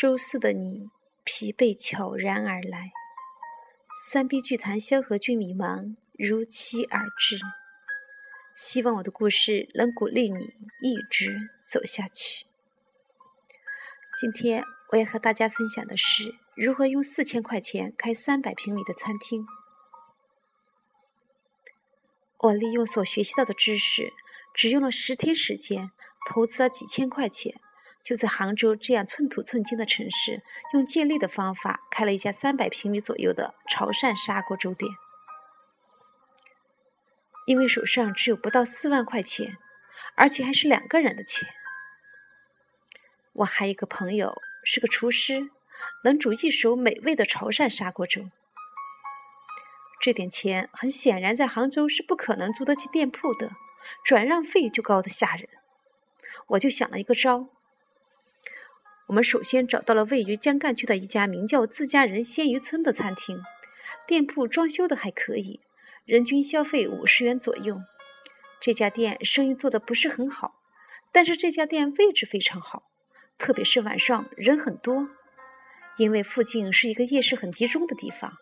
[0.00, 0.88] 周四的你，
[1.24, 2.90] 疲惫悄然而来。
[4.08, 7.38] 三 B 剧团萧何俊迷茫如期而至。
[8.56, 12.46] 希望我的故事能鼓励你一直走下去。
[14.18, 19.46] 今天我要和大家分享的是如何用四千块钱开三百平米的餐厅。
[22.38, 24.14] 我利用所学习到的知识，
[24.54, 25.90] 只用了十天时间，
[26.26, 27.60] 投资了几千块钱。
[28.02, 34.90] 就在杭州这样寸土寸金的城市，用借力的方法开了一家三百平米左右的潮汕砂锅粥店。
[37.46, 39.56] 因为手上只有不到四万块钱，
[40.14, 41.48] 而且还是两个人的钱。
[43.32, 45.50] 我还有一个朋友是个厨师，
[46.04, 48.30] 能煮一手美味的潮汕砂锅粥。
[50.00, 53.50] 这点钱很显然在杭州是不可能租得起店铺的，
[54.04, 55.48] 转让费就高的吓人。
[56.48, 57.48] 我就想了一个招。
[59.10, 63.42] 我们首先找到了位于江干区的一家名叫“自家人鲜鱼村”的餐厅，
[64.06, 65.58] 店铺装修的还可以，
[66.04, 67.80] 人均消费五十元左右。
[68.60, 70.60] 这家店生意做的不是很好，
[71.10, 72.84] 但是这家店位置非常好，
[73.36, 75.08] 特别是晚上人很多，
[75.96, 78.34] 因为附近是一个夜市很集中的地方。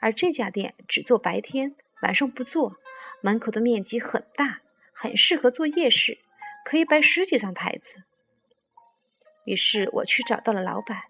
[0.00, 2.74] 而这家店只做白天，晚上不做，
[3.20, 6.18] 门口的面积很大，很适合做夜市，
[6.64, 8.02] 可以摆十几张台子。
[9.48, 11.04] 于是我去找到了老板，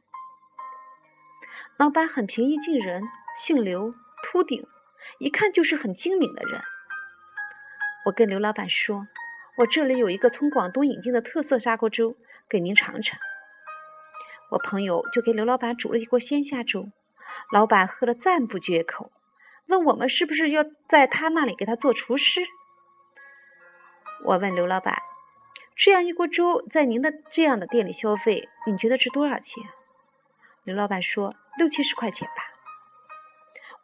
[1.77, 3.03] 老板很平易近人，
[3.37, 4.65] 姓刘，秃顶，
[5.19, 6.63] 一看就是很精明的人。
[8.05, 9.09] 我跟刘老板说
[9.59, 12.15] ：“我这里有一个从广东引进的特色砂锅粥，
[12.49, 13.19] 给您尝尝。”
[14.51, 16.93] 我朋友就给刘老板煮了一锅鲜虾粥，
[17.51, 19.11] 老板喝了赞不绝口，
[19.67, 22.41] 问我们是不是要在他那里给他做厨师。
[24.23, 25.08] 我问刘老板。
[25.79, 29.63] 这样一锅粥在您的这样的店里消费，你觉得值多少钱？
[30.65, 32.43] 刘老板说六七十块钱吧。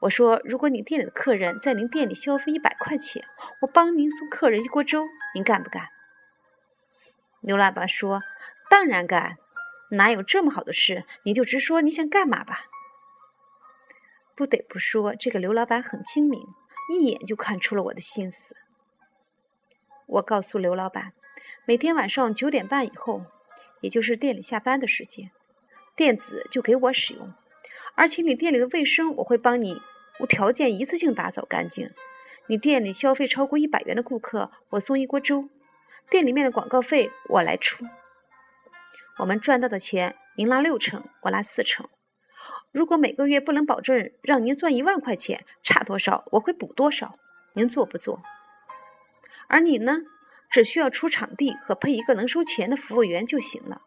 [0.00, 3.24] 我说，如果你店里的客人在您店里消费一百块钱，
[3.60, 5.06] 我帮您送客人一锅粥，
[5.36, 5.86] 您干不干？
[7.40, 8.22] 刘老板说，
[8.68, 9.36] 当然干，
[9.90, 11.04] 哪有这么好的事？
[11.22, 12.66] 你就直说你想干嘛吧。
[14.34, 16.44] 不得不说，这个刘老板很精明，
[16.90, 18.56] 一眼就看出了我的心思。
[20.06, 21.12] 我告诉刘老板。
[21.64, 23.24] 每天晚上九点半以后，
[23.80, 25.30] 也就是店里下班的时间，
[25.96, 27.32] 店子就给我使用，
[27.94, 29.80] 而且你店里的卫生我会帮你
[30.20, 31.90] 无条件一次性打扫干净。
[32.46, 35.48] 你店里消费超过一百元的顾客，我送一锅粥。
[36.10, 37.86] 店里面的广告费我来出。
[39.18, 41.88] 我们赚到的钱，您拿六成，我拿四成。
[42.72, 47.18] 如果每个月不能保证让您赚一万块钱，差多少我会补多少。
[47.54, 48.22] 您做不做？
[49.48, 50.00] 而你呢？
[50.50, 53.82] 只需要出场地和配一个能收钱的服务员就行了，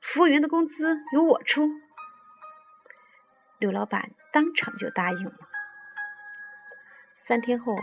[0.00, 1.70] 服务员的工资由我出。
[3.58, 5.32] 刘老板当场就答应了。
[7.14, 7.76] 三天后，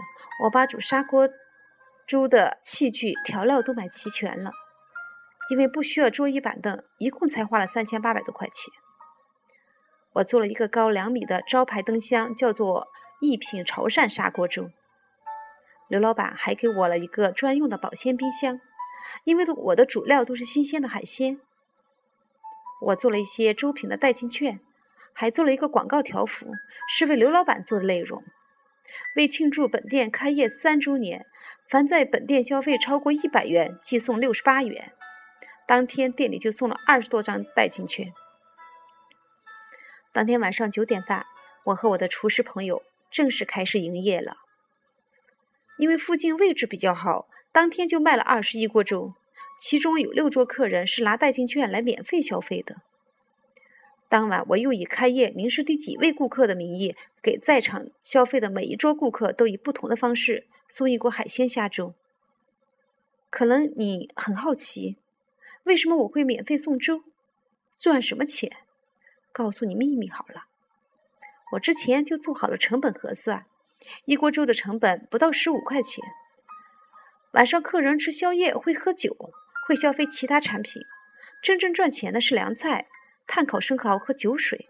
[0.44, 1.30] 我把煮砂锅
[2.06, 4.52] 粥的器具、调料都买齐全了，
[5.52, 8.74] 因为不需要桌椅板凳，一共才花了三千八百多块钱。
[10.14, 12.90] 我做了一个高两米的招牌灯箱，叫做
[13.22, 14.72] “一品潮汕砂锅粥”。
[15.90, 18.62] 刘老板还给我了一个专用的保鲜冰箱，
[19.24, 21.42] 因为我的主料都是新鲜的海鲜。
[22.82, 24.60] 我做了一些周品的代金券，
[25.14, 26.52] 还做了一个广告条幅，
[26.88, 28.24] 是为刘老板做的内容。
[29.16, 31.26] 为庆祝本店开业三周年，
[31.68, 34.94] 凡在本店消费超过一百元，即送六十八元。
[35.68, 38.14] 当天店里就送了二十多张代金券。
[40.14, 41.26] 当天晚上九点半，
[41.66, 44.38] 我和我的厨师朋友正式开始营业了。
[45.80, 49.14] 因为附近位置比较好，当天就卖了二十一锅粥，
[49.58, 52.82] 其中有六桌客人是拿代金券来免费消费的。
[54.10, 61.94] 当晚，我又以开业您是第几位顾客的名义，给在场消费的每一桌顾客都以不同的方式送一锅海鲜虾粥。
[63.30, 64.98] 可能你很好奇，
[65.64, 67.04] 为什么我会免费送粥？
[67.78, 68.52] 赚什么钱？
[69.32, 70.48] 告诉你秘密好了，
[71.54, 73.46] 我之前就做好了成本核算。
[74.06, 76.04] 一锅粥的成本不到十五块钱。
[77.34, 79.16] 晚上客人吃宵夜会喝酒，
[79.68, 80.82] 会消费其他产品。
[81.42, 82.88] 真正赚钱的是凉菜、
[83.28, 84.68] 炭烤生蚝和酒水。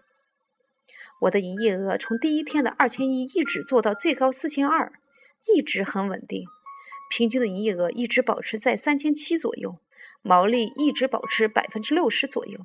[1.22, 4.92] 我的营业额从第一天的二千一一直做到最高四千二，
[5.54, 6.46] 一直很稳定。
[7.10, 9.78] 平均的营业额一直保持在三千七左右，
[10.22, 12.60] 毛利一直保持百分之六十左右，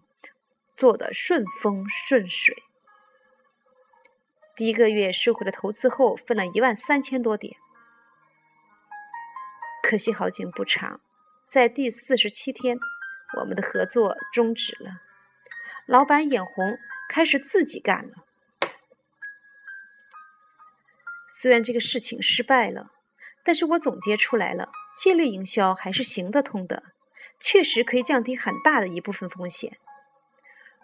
[0.75, 2.55] 做的顺风顺水。
[4.55, 7.57] 第一个月收回了投资后，分了一万三千多点。
[9.83, 11.01] 可惜好景不长，
[11.45, 12.77] 在第四十七天，
[13.39, 15.01] 我们的合作终止了。
[15.85, 16.77] 老板眼红，
[17.09, 18.23] 开始自己干了。
[21.27, 22.91] 虽然这个事情失败了，
[23.43, 26.81] 但是我总结出来了，借力营销还是行得通的，
[27.41, 29.77] 确实可以降低很大的一部分风险。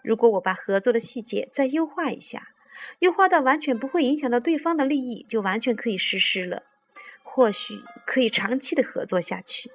[0.04, 2.48] 如果我把合作的细节再优化一下，
[3.00, 6.62] 优化到完全不会影响到对方的利益，就完全可以实施了，
[7.22, 9.70] 或许可以长期的合作下去。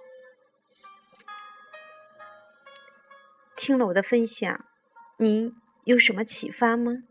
[3.55, 4.65] 听了我的分享，
[5.17, 7.03] 您有什么启发吗？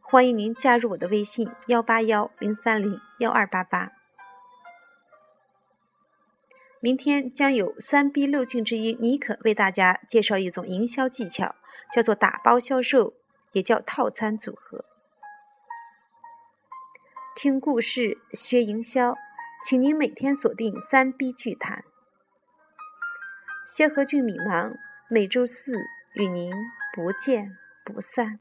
[0.00, 3.92] 欢迎您加入我的微信：幺八幺零三零幺二八八。
[6.78, 11.56] 明天将有三 B 六境之一妮可为大家介绍一种营销技巧，
[11.92, 13.14] 叫做打包销售，
[13.56, 14.84] 也叫套餐组合。
[17.34, 19.16] 听故事学营销，
[19.64, 21.82] 请您每天锁定三 B 剧谈。
[23.64, 24.74] 谢和俊米芒
[25.08, 25.72] 每周四
[26.16, 26.52] 与您
[26.94, 28.40] 不见不散。